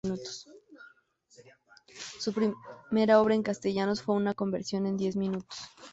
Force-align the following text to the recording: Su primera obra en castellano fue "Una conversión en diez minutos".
Su 2.17 2.33
primera 2.33 3.21
obra 3.21 3.35
en 3.35 3.43
castellano 3.43 3.95
fue 3.95 4.15
"Una 4.15 4.33
conversión 4.33 4.87
en 4.87 4.97
diez 4.97 5.15
minutos". 5.15 5.59